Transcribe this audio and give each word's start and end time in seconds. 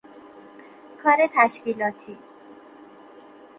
کار 1.03 1.17
تشکیلاتی 1.35 2.17